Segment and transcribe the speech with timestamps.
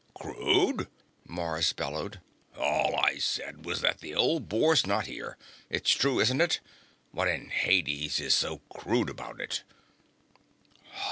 [0.15, 0.87] "Crude?"
[1.27, 2.21] Mars bellowed.
[2.57, 5.37] "All I said was that the old bore's not here.
[5.69, 6.59] It's true, isn't it?
[7.11, 9.63] What in Hades is so crude about it?"